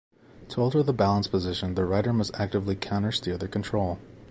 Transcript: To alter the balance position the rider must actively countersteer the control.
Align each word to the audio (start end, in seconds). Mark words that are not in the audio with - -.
To 0.49 0.61
alter 0.61 0.81
the 0.81 0.93
balance 0.95 1.27
position 1.27 1.75
the 1.75 1.85
rider 1.85 2.11
must 2.11 2.33
actively 2.33 2.75
countersteer 2.75 3.37
the 3.37 3.47
control. 3.47 3.99